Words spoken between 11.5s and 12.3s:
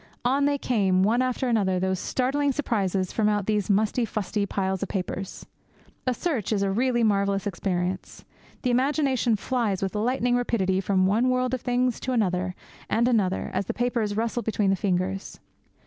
of things to